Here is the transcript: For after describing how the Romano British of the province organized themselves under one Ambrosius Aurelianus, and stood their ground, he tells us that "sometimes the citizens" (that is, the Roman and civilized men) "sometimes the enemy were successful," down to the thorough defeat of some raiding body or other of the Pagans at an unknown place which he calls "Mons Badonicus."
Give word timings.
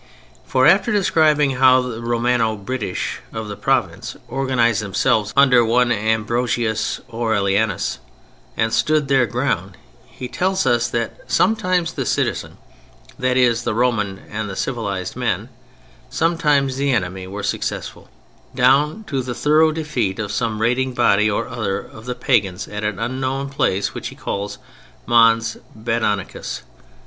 For 0.47 0.65
after 0.65 0.91
describing 0.91 1.57
how 1.57 1.83
the 1.83 2.01
Romano 2.01 2.55
British 2.55 3.19
of 3.31 3.47
the 3.49 3.55
province 3.55 4.17
organized 4.27 4.81
themselves 4.81 5.31
under 5.37 5.63
one 5.63 5.91
Ambrosius 5.91 6.99
Aurelianus, 7.13 7.99
and 8.57 8.73
stood 8.73 9.07
their 9.09 9.27
ground, 9.27 9.77
he 10.07 10.27
tells 10.27 10.65
us 10.65 10.87
that 10.89 11.19
"sometimes 11.27 11.93
the 11.93 12.07
citizens" 12.07 12.57
(that 13.19 13.37
is, 13.37 13.61
the 13.61 13.75
Roman 13.75 14.23
and 14.27 14.57
civilized 14.57 15.15
men) 15.15 15.49
"sometimes 16.09 16.77
the 16.77 16.91
enemy 16.91 17.27
were 17.27 17.43
successful," 17.43 18.09
down 18.55 19.03
to 19.03 19.21
the 19.21 19.35
thorough 19.35 19.71
defeat 19.71 20.17
of 20.17 20.31
some 20.31 20.61
raiding 20.63 20.95
body 20.95 21.29
or 21.29 21.47
other 21.47 21.77
of 21.77 22.05
the 22.07 22.15
Pagans 22.15 22.67
at 22.67 22.83
an 22.83 22.97
unknown 22.97 23.49
place 23.49 23.93
which 23.93 24.07
he 24.07 24.15
calls 24.15 24.57
"Mons 25.05 25.57
Badonicus." 25.75 26.63